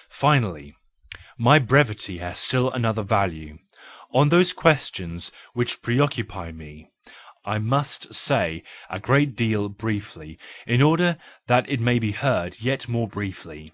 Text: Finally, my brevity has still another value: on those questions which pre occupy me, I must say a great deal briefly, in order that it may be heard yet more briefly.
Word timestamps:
Finally, 0.24 0.74
my 1.36 1.58
brevity 1.58 2.16
has 2.16 2.38
still 2.38 2.70
another 2.70 3.02
value: 3.02 3.58
on 4.10 4.30
those 4.30 4.54
questions 4.54 5.30
which 5.52 5.82
pre 5.82 6.00
occupy 6.00 6.50
me, 6.50 6.88
I 7.44 7.58
must 7.58 8.14
say 8.14 8.62
a 8.88 8.98
great 8.98 9.36
deal 9.36 9.68
briefly, 9.68 10.38
in 10.66 10.80
order 10.80 11.18
that 11.46 11.68
it 11.68 11.80
may 11.80 11.98
be 11.98 12.12
heard 12.12 12.58
yet 12.62 12.88
more 12.88 13.06
briefly. 13.06 13.70